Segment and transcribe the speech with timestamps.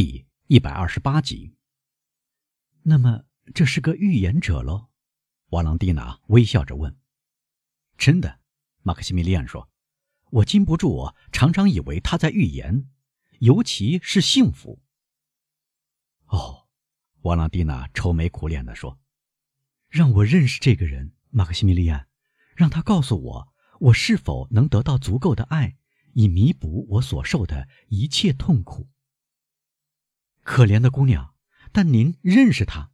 [0.00, 1.56] 第一百二十八集。
[2.84, 4.90] 那么这是个预言者喽？
[5.48, 6.96] 瓦朗蒂娜微笑着问。
[7.96, 8.38] 真的，
[8.82, 9.68] 马克西米利安说
[10.30, 12.88] ：“我禁不住，我常常以为他在预言，
[13.40, 14.80] 尤其是幸福。”
[16.30, 16.68] 哦，
[17.22, 19.00] 瓦朗蒂娜愁眉苦脸地说
[19.90, 22.06] ：“让我认识这个人，马克西米利安，
[22.54, 25.76] 让他告诉我，我是否能得到足够的爱，
[26.12, 28.88] 以弥补我所受的一切痛苦。”
[30.48, 31.34] 可怜的姑娘，
[31.72, 32.90] 但您认识他？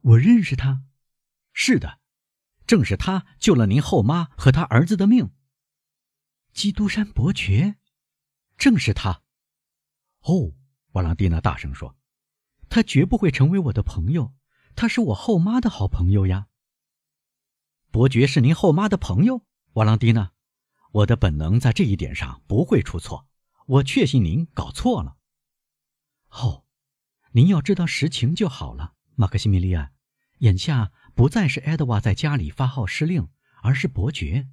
[0.00, 0.82] 我认识他。
[1.52, 2.00] 是的，
[2.66, 5.30] 正是他救了您后妈和他儿子的命。
[6.54, 7.76] 基督山伯爵，
[8.56, 9.20] 正是他。
[10.22, 10.54] 哦，
[10.92, 11.94] 瓦朗蒂娜大声说
[12.70, 14.32] ：“他绝不会成为我的朋友，
[14.74, 16.46] 他是我后妈的好朋友呀。”
[17.92, 19.44] 伯爵是您后妈的朋友，
[19.74, 20.32] 瓦朗蒂娜。
[20.92, 23.28] 我的本能在这一点上不会出错。
[23.66, 25.17] 我确信您搞错了。
[26.30, 26.64] 哦，
[27.32, 29.92] 您要知道实情就好了，马克西米利安。
[30.38, 33.28] 眼下不再是埃德瓦在家里发号施令，
[33.62, 34.48] 而是伯爵。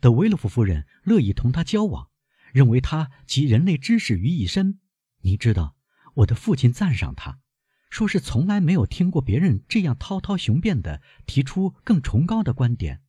[0.00, 2.10] 德维洛夫夫人乐意同他交往，
[2.52, 4.80] 认为他集人类知识于一身。
[5.22, 5.76] 你知道，
[6.16, 7.40] 我的父亲赞赏他，
[7.88, 13.02] 说是从来没有听过别人这样滔滔雄辩地提出更崇高的观点。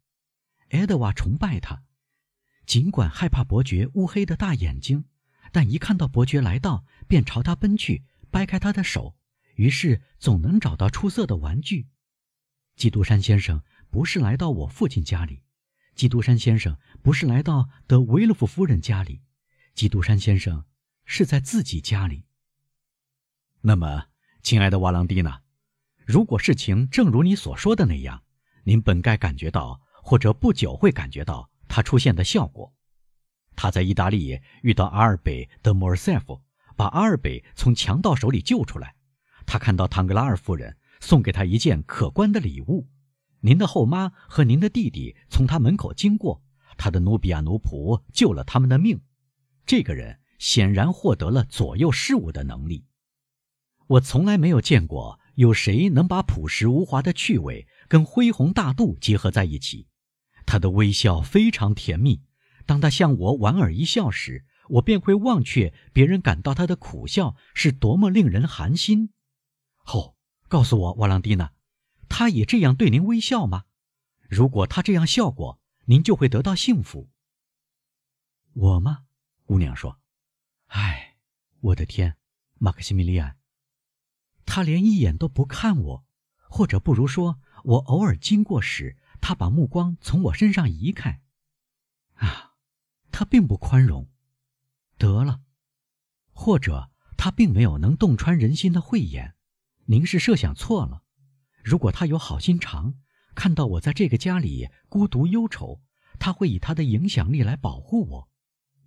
[0.69, 1.83] 埃德瓦崇拜他，
[2.65, 5.05] 尽管害怕伯爵乌黑的大眼睛。
[5.55, 9.15] 但一看到伯爵来到，便朝他奔去，掰开他的手，
[9.55, 11.87] 于是总能找到出色的玩具。
[12.75, 15.43] 基督山先生不是来到我父亲家里，
[15.95, 19.21] 基督山先生不是来到德维勒夫夫人家里，
[19.73, 20.65] 基督山先生
[21.05, 22.25] 是在自己家里。
[23.61, 24.07] 那么，
[24.43, 25.41] 亲爱的瓦朗蒂娜，
[26.05, 28.25] 如果事情正如你所说的那样，
[28.65, 32.74] 您本该感觉到，或者不久会感觉到它出现的效果。
[33.55, 36.41] 他在意大利遇到阿尔贝·德·莫尔塞夫，
[36.75, 38.95] 把阿尔贝从强盗手里救出来。
[39.45, 42.87] 他看到唐格拉尔夫人送给他一件可观的礼物。
[43.41, 46.43] 您的后妈和您的弟弟从他门口经过，
[46.77, 49.01] 他的努比亚奴仆救了他们的命。
[49.65, 52.85] 这个人显然获得了左右事物的能力。
[53.87, 59.87] 我从来没有见过有谁能把朴实无华的趣味跟恢宏大度结合在一起。
[60.47, 62.21] 他的微笑非常甜蜜。
[62.65, 69.13] 当他向我莞尔一笑时，我便会忘却别人感到他的苦笑是多么令人寒心。
[69.85, 70.15] 哦，
[70.47, 71.53] 告诉我，瓦朗蒂娜，
[72.09, 73.65] 他也这样对您微笑吗？
[74.27, 77.11] 如果他这样笑过，您就会得到幸福。
[78.53, 79.05] 我吗？
[79.45, 79.99] 姑娘说
[80.67, 81.17] ：“唉，
[81.59, 82.17] 我的天，
[82.57, 83.37] 马克西米利安，
[84.47, 86.05] 他连一眼都不看我，
[86.49, 91.21] 或者不如说，我偶尔经过时，他把目光从我身上移开。
[92.15, 92.53] 啊。”
[93.17, 94.09] 他并不宽容，
[94.97, 95.39] 得了，
[96.33, 99.35] 或者他并没有能洞穿人心的慧眼。
[99.85, 101.01] 您是设想错了。
[101.63, 102.95] 如果他有好心肠，
[103.33, 105.81] 看到我在这个家里孤独忧愁，
[106.19, 108.29] 他会以他的影响力来保护我。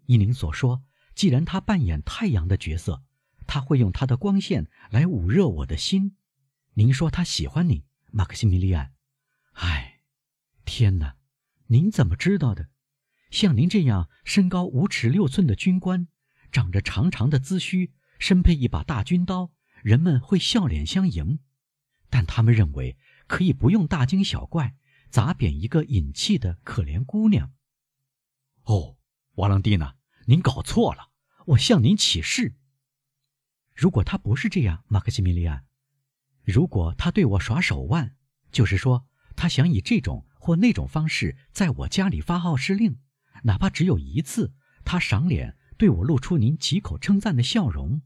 [0.05, 0.85] 依您所说，
[1.15, 3.03] 既然他扮演太阳的角色，
[3.47, 6.19] 他会用他的光线来捂热我的心。
[6.75, 8.93] 您说他喜欢你，马克西米利安？
[9.53, 10.01] 唉，
[10.67, 11.17] 天哪，
[11.69, 12.69] 您怎么知道的？
[13.31, 16.09] 像您这样身高五尺六寸的军官，
[16.51, 19.53] 长着长长的髭须，身配一把大军刀，
[19.83, 21.41] 人们会笑脸相迎。
[22.11, 22.97] 但他们认为
[23.27, 24.75] 可以不用大惊小怪，
[25.11, 27.53] 砸扁一个隐气的可怜姑娘。
[28.65, 28.97] 哦，
[29.35, 29.97] 瓦朗蒂娜，
[30.27, 31.11] 您搞错了，
[31.49, 32.55] 我向您起誓。
[33.75, 35.67] 如果他不是这样，马克西米利安，
[36.43, 38.17] 如果他对我耍手腕，
[38.51, 39.07] 就是说
[39.37, 42.99] 他想以这种或那种方式在我家里发号施令。
[43.45, 44.55] 哪怕只有一次，
[44.85, 48.03] 他赏脸对我露出您几口称赞的笑容，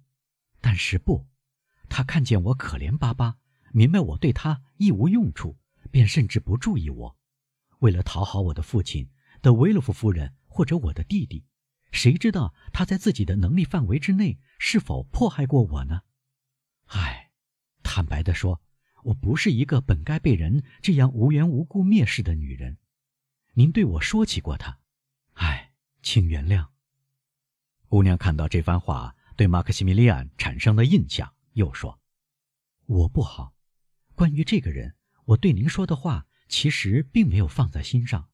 [0.61, 1.27] 但是不，
[1.89, 3.39] 他看见我可怜巴巴，
[3.73, 5.59] 明白我对他一无用处，
[5.91, 7.17] 便甚至不注意我。
[7.79, 9.11] 为了讨好我的父亲
[9.41, 11.45] 的维勒夫夫人或者我的弟弟，
[11.91, 16.03] 谁知道他在自己的能力范围之内是否迫害过我呢？
[16.87, 17.31] 唉，
[17.83, 18.61] 坦白地说，
[19.05, 22.79] 我不是一个本该被人这样无缘无故蔑视的女人。
[23.55, 24.79] 您对我说起过他。
[26.03, 26.69] 请原谅。
[27.87, 32.01] 姑娘看到这番话对马克西米利安产生的印象，又说
[32.87, 33.55] ：“我不好。
[34.15, 38.29] 关于这个人，我对您说的话其实并没有放在心上。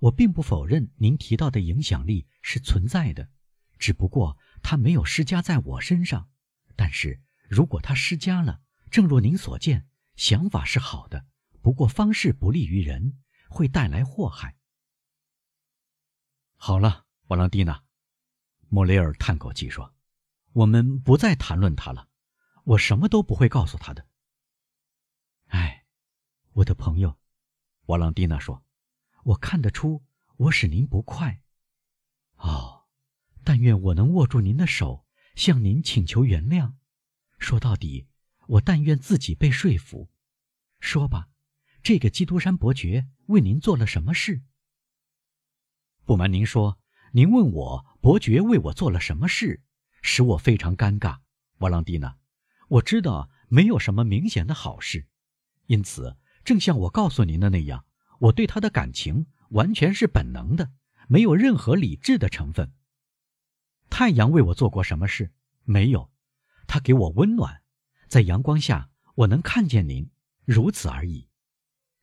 [0.00, 3.30] 我并不否认您提到的影响力是存在的，
[3.78, 6.28] 只不过他没有施加在我身上。
[6.76, 11.26] 但是如果他施加了，正如您所见，想法是好的，
[11.62, 13.18] 不过方式不利于人，
[13.48, 14.56] 会带来祸害。”
[16.60, 17.84] 好了，瓦朗蒂娜，
[18.68, 19.94] 莫雷尔叹口气说
[20.52, 22.08] ：“我们不再谈论他了，
[22.64, 24.06] 我什么都不会告诉他的。
[25.46, 25.86] 哎，
[26.54, 27.16] 我的朋友，
[27.86, 28.64] 瓦朗蒂娜说
[29.22, 30.04] ：“我看得出
[30.36, 31.40] 我使您不快。
[32.38, 32.86] 哦，
[33.44, 35.06] 但愿我能握住您的手，
[35.36, 36.74] 向您请求原谅。
[37.38, 38.08] 说到底，
[38.48, 40.10] 我但愿自己被说服。
[40.80, 41.30] 说吧，
[41.84, 44.42] 这个基督山伯爵为您做了什么事？
[46.08, 46.78] 不瞒您说，
[47.12, 49.60] 您问我伯爵为我做了什么事，
[50.00, 51.18] 使我非常尴尬。
[51.58, 52.16] 瓦朗蒂娜，
[52.68, 55.06] 我知道没有什么明显的好事。”
[55.68, 56.16] 因此，
[56.46, 57.84] 正像我告诉您的那样，
[58.20, 60.70] 我对他的感情完全是本能的，
[61.08, 62.72] 没有任何理智的成分。
[63.90, 65.30] 太阳为我做过什么事？
[65.64, 66.10] 没有，
[66.66, 67.60] 它给我温暖，
[68.08, 70.10] 在阳光下我能看见您，
[70.46, 71.28] 如此而已。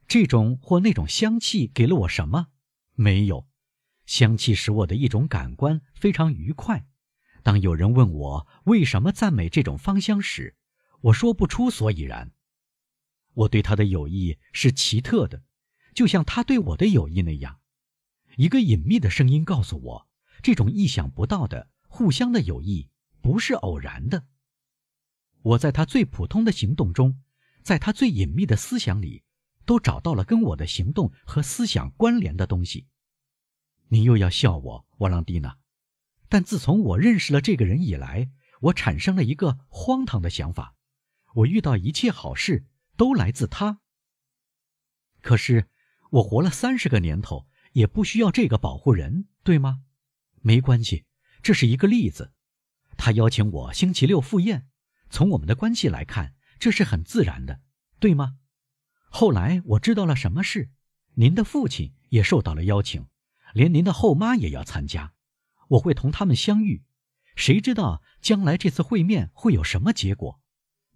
[0.08, 2.50] 这种或那种香气给了我什么？
[2.94, 3.48] 没有，
[4.06, 6.88] 香气使我的一种感官非常愉快。
[7.44, 10.56] 当有人问我为什么赞美这种芳香时，
[11.02, 12.32] 我说不出所以然。
[13.34, 15.44] 我对他的友谊是奇特的，
[15.94, 17.60] 就像他对我的友谊那样。
[18.38, 20.08] 一个隐秘的声音告诉我，
[20.42, 22.90] 这种意想不到的互相的友谊
[23.22, 24.26] 不是偶然的。
[25.42, 27.22] 我在他最普通的行动中，
[27.62, 29.24] 在他最隐秘的思想里，
[29.66, 32.88] 都找到了跟我的行动和思想关联的东西。
[33.90, 35.58] 你又要笑我，沃朗蒂娜。
[36.30, 38.30] 但自从我认识了这个人以来，
[38.62, 40.76] 我产生了一个荒唐的想法：
[41.34, 42.66] 我遇到一切好事。
[42.98, 43.82] 都来自他。
[45.22, 45.68] 可是
[46.12, 49.84] 我活了三十个年头，也不需要这个保护人，对吗？
[50.42, 51.04] 没关系，
[51.42, 52.32] 这是一个例子。
[52.96, 54.70] 他邀请我星期六赴宴，
[55.10, 57.60] 从我们的关系来看，这是很自然的，
[58.00, 58.38] 对吗？
[59.10, 60.70] 后来我知道了什么事，
[61.16, 63.08] 您的父亲也受到了邀请，
[63.56, 65.14] 连您的后妈也要参加。
[65.70, 66.84] 我会同他们相遇，
[67.38, 70.42] 谁知道将来这次会面会有什么结果？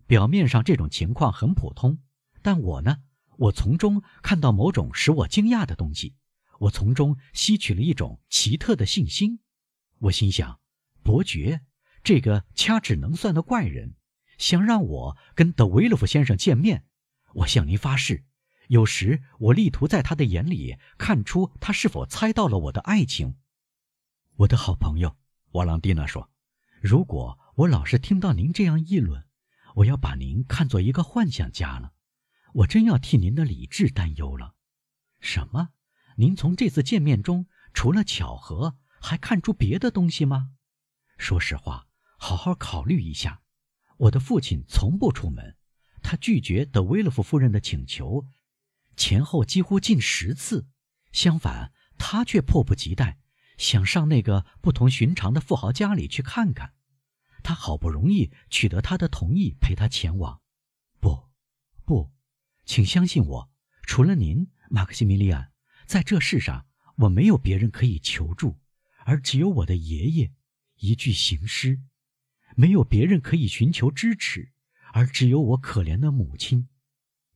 [0.06, 2.00] 表面上这种情况很普通，
[2.42, 2.98] 但我呢，
[3.38, 6.16] 我从中看到某种使我惊讶的东西，
[6.60, 9.40] 我从中吸取了一种奇特的信心。
[10.00, 10.60] 我心想，
[11.02, 11.62] 伯爵
[12.04, 13.96] 这个掐指能算的怪人，
[14.38, 16.84] 想让我跟德维洛夫先生见面。
[17.36, 18.26] 我向您发誓，
[18.70, 23.36] 有时我力图在他的眼里看出他是否猜到了我的爱情。
[24.36, 25.18] 我的好朋友
[25.54, 26.30] 瓦朗蒂娜说
[26.80, 29.26] ：“如果我老是听到您这样议论。”
[29.76, 31.94] 我要把您看作一个幻想家了，
[32.54, 34.56] 我真要替您的理智担忧了。
[35.20, 35.70] 什么？
[36.18, 40.52] 您从这次见面中除了巧合，还看出别的东西吗？
[41.18, 41.88] 说实话，
[42.18, 43.42] 好好考虑一下。
[43.98, 45.56] 我的父亲从不出门，
[46.02, 48.26] 他拒绝德维勒夫夫人的请求，
[49.00, 50.68] 前后几乎近十次。
[51.14, 53.18] 相反，他却迫不及待
[53.58, 56.74] 想上那个不同寻常的富豪家里去看看。
[57.42, 60.42] 他好不容易取得他的同意，陪他前往。
[61.00, 61.30] 不，
[61.86, 62.12] 不，
[62.66, 63.52] 请相信我，
[63.84, 65.54] 除了您，马克西米利安，
[65.88, 66.68] 在这世上
[66.98, 68.60] 我没有别人可以求助，
[69.06, 70.34] 而只有我的爷爷，
[70.76, 71.80] 一具行尸；
[72.58, 74.52] 没有别人可以寻求支持，
[74.92, 76.68] 而只有我可怜的母亲，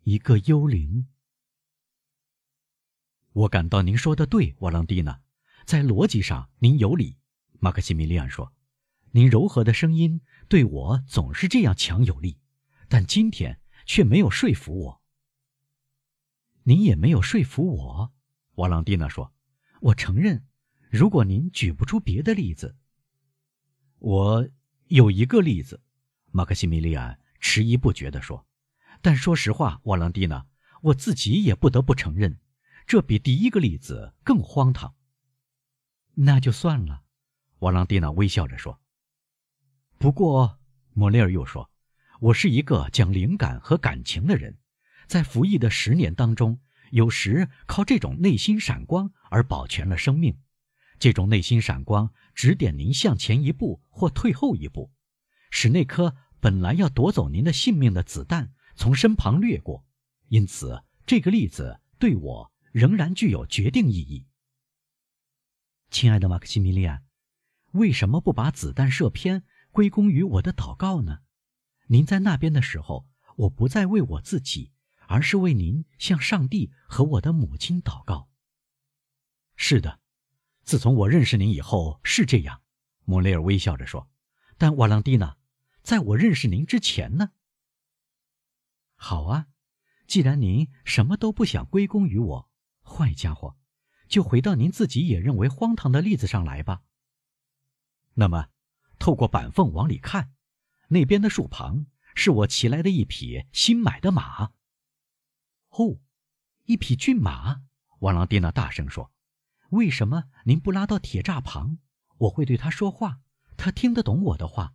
[0.04, 1.07] 一个幽灵。
[3.33, 5.19] 我感到您说的对，瓦朗蒂娜，
[5.65, 7.18] 在逻辑上您有理。
[7.59, 8.53] 马克西米利安说。
[9.15, 12.39] 您柔和的声音对我总是这样强有力，
[12.88, 15.02] 但今天却没有说服我。
[16.63, 18.11] 您也没有说服我，
[18.56, 19.31] 瓦朗蒂娜说
[19.81, 20.47] ：“我承认，
[20.90, 22.75] 如果您举不出别的例子，
[23.99, 24.49] 我
[24.87, 25.80] 有一个例子。”
[26.33, 28.47] 马克西米利安迟疑不决地说
[28.99, 30.47] ：“但说实话，瓦朗蒂娜，
[30.81, 32.40] 我自己也不得不承认，
[32.85, 34.95] 这比第一个例子更荒唐。”
[36.16, 37.04] 那就算了，
[37.59, 38.80] 瓦朗蒂娜微笑着说。
[39.97, 40.59] 不过，
[40.94, 41.71] 莫雷尔又说
[42.19, 44.57] ：“我是一个讲灵感和感情的人，
[45.07, 46.59] 在服役的十年当中，
[46.92, 50.37] 有时靠这种内心闪光而保全了生命。
[50.99, 54.92] 这种内心闪光指点您向前一步或退后一步，
[55.49, 59.85] 使那颗本来要夺走您的性命的子弹从身旁掠过。
[60.28, 64.27] 因此，这个例子对我仍然具有决定意义。”
[65.89, 67.06] 亲爱的马克西米利安，
[67.71, 69.45] 为什么不把子弹射偏？
[69.71, 71.21] 归功于我的祷告呢？
[71.87, 74.71] 您在那边的时候，我不再为我自己，
[75.07, 78.30] 而是为您向上帝和我的母亲祷告。
[79.56, 79.99] 是的，
[80.63, 82.61] 自从我认识您以后是这样。
[83.03, 84.09] 莫雷尔微笑着说
[84.57, 85.37] ：“但瓦朗蒂娜，
[85.81, 87.31] 在我认识您之前呢？”
[88.95, 89.47] 好啊，
[90.06, 92.51] 既然您什么都不想归功于我，
[92.83, 93.57] 坏家伙，
[94.07, 96.81] 就回到您自己也认为荒唐的例子上来吧。
[98.13, 98.49] 那么。
[98.99, 100.31] 透过板缝往里看，
[100.87, 104.54] 那边的树旁是我骑来的一匹新买的马。
[105.71, 105.99] 哦，
[106.63, 107.63] 一匹骏马！
[107.99, 109.11] 瓦朗蒂娜大声说
[109.71, 111.80] ：“为什么您不拉到铁栅旁？
[112.19, 113.19] 我会对他说话，
[113.57, 114.73] 他听得懂我的话。”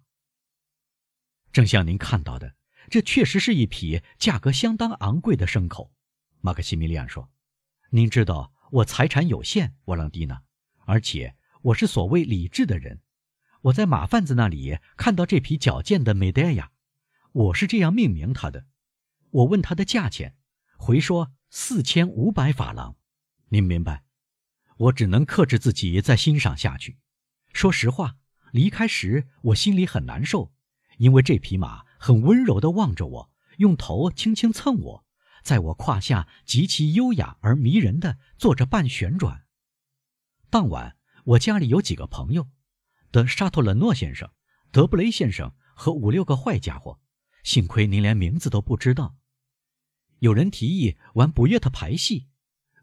[1.50, 2.54] 正像您看到的，
[2.90, 5.94] 这确实是一匹价格相当昂贵的牲口。
[6.42, 7.30] 马克西米利安说
[7.90, 10.42] ：“您知道我财产有限，瓦朗蒂娜，
[10.84, 13.00] 而且我是所谓理智的人。
[13.62, 16.70] 我在马贩子那里看到这匹矫健的美黛亚，
[17.32, 18.66] 我是这样命名它的。
[19.30, 20.36] 我问他的价钱，
[20.76, 22.96] 回说四千五百法郎。”
[23.48, 24.04] 您明白，
[24.76, 26.98] 我只能克制自己再欣赏下去。
[27.54, 28.16] 说实话，
[28.52, 30.52] 离开时我心里很难受，
[30.98, 35.06] 因为这匹马很温柔地望着我，用头轻轻蹭我，
[35.42, 39.46] 在我胯下极其优雅而迷人的做着半旋转。
[40.50, 42.48] 当晚，我家里有几个朋友，
[43.10, 44.30] 德沙托冷诺先生、
[44.70, 47.00] 德布雷先生和五六个坏家伙，
[47.42, 49.16] 幸亏您连名字都不知道。
[50.20, 52.28] 有人提议玩不夜特牌戏。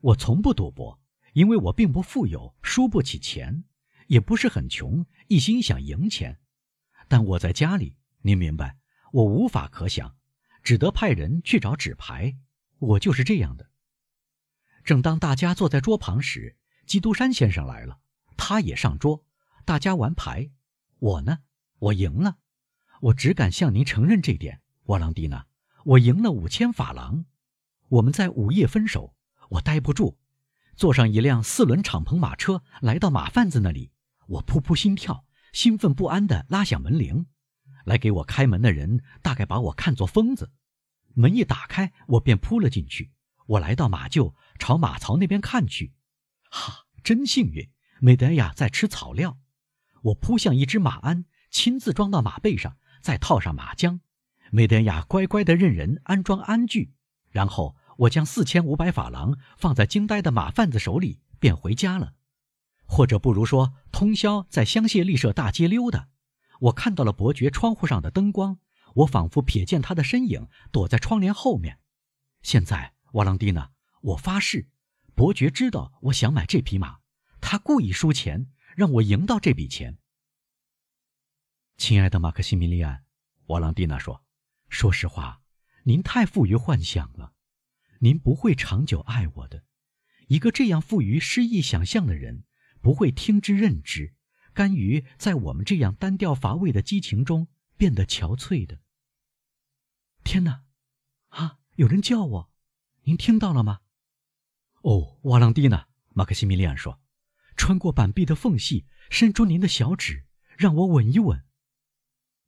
[0.02, 1.02] 我从不赌博，
[1.34, 3.64] 因为我并不富有，输不起钱，
[4.08, 6.40] 也不是很穷，一心想赢钱。
[7.08, 8.78] 但我在家里，您明白，
[9.12, 10.16] 我无法可想，
[10.62, 12.38] 只得派人去找纸牌。
[12.86, 13.70] 我就是这样的。
[14.84, 18.00] 正当大家坐在桌旁时，基督山先生来了，
[18.38, 19.24] 他也上桌，
[19.66, 20.52] 大家玩牌。
[21.00, 21.40] 我呢，
[21.80, 22.38] 我赢了，
[23.02, 25.48] 我只敢向您承认这点，沃朗蒂娜，
[25.84, 27.26] 我赢了五千法郎。
[27.90, 29.14] 我们在午夜分手。
[29.50, 30.18] 我待不住，
[30.76, 33.92] 坐上一辆四轮敞篷马车，来到马贩子那里。
[34.26, 35.24] 我扑扑心跳，
[35.54, 37.28] 兴奋不安地拉响门铃。
[37.86, 40.52] 来给我开门的人大概把我看作疯子。
[41.16, 43.12] 门一打开，我便扑了进去。
[43.48, 45.94] 我来到马厩，朝马槽那边看去。
[46.50, 47.70] 哈，真幸运！
[48.00, 49.40] 美德亚在吃草料。
[50.04, 54.00] 我扑向一只马鞍，亲自装到马背上，再套上马缰。
[54.52, 56.94] 美德亚乖乖地任人安装鞍具，
[57.32, 57.76] 然后。
[58.00, 62.12] 我将四千五百法郎放在惊呆的马贩子手里，便回家了，
[62.86, 66.10] 或者不如说，通宵在香榭丽舍大街溜达。
[66.60, 68.60] 我看到了伯爵窗户上的灯光，
[68.96, 71.80] 我仿佛瞥见他的身影躲在窗帘后面。
[72.42, 73.72] 现在，瓦朗蒂娜，
[74.02, 74.70] 我发誓，
[75.14, 77.00] 伯爵知道我想买这匹马，
[77.40, 79.98] 他故意输钱让我赢到这笔钱。
[81.78, 83.04] 亲爱的马克西米利安，
[83.48, 84.24] 瓦朗蒂娜说
[84.70, 85.42] ：“说实话，
[85.84, 87.34] 您太富于幻想了。”
[88.00, 89.64] 您不会长久爱我的，
[90.28, 92.44] 一个这样富于诗意想象的人，
[92.82, 94.14] 不会听之任之，
[94.54, 97.48] 甘于在我们这样单调乏味的激情中
[97.78, 98.82] 变得憔悴的。
[100.26, 100.64] 天哪，
[101.30, 101.60] 啊！
[101.76, 102.52] 有人叫我，
[103.04, 103.82] 您听到了吗？
[104.82, 107.00] 哦，瓦朗蒂娜，马克西米利安说，
[107.56, 110.26] 穿过板壁的缝隙，伸出您的小指，
[110.58, 111.46] 让我吻一吻。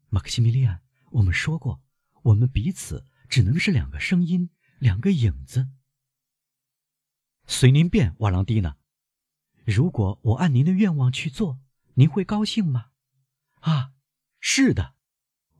[0.10, 0.82] 马克西米利安，
[1.12, 1.82] 我们说过，
[2.24, 4.50] 我们彼此只能是两个声音。
[4.80, 5.70] 两个影子，
[7.48, 8.78] 随您便，瓦朗蒂娜。
[9.66, 11.60] 如果我按您的愿望去做，
[11.96, 12.92] 您会高兴吗？
[13.62, 13.94] 啊，
[14.40, 14.94] 是的。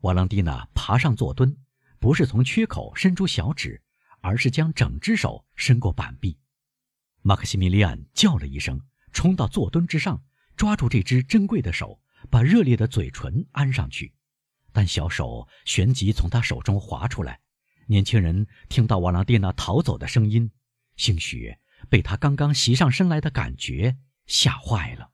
[0.02, 1.56] 瓦朗蒂娜爬上坐墩，
[1.98, 3.82] 不是从缺口伸出小指，
[4.20, 6.38] 而是将整只手伸过板壁。
[7.22, 8.80] 马克西米利安叫了一声，
[9.12, 10.22] 冲到坐墩之上，
[10.56, 12.00] 抓住这只珍贵的手，
[12.30, 14.14] 把热烈的嘴唇安上去，
[14.72, 17.40] 但小手旋即从他手中滑出来。
[17.86, 20.50] 年轻人听到瓦朗蒂娜逃走的声音，
[20.96, 21.56] 兴许
[21.88, 25.10] 被他刚刚袭上身来的感觉吓坏了。